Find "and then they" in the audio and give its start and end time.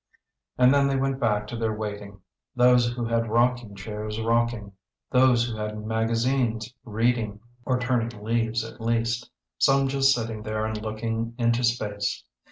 0.57-0.95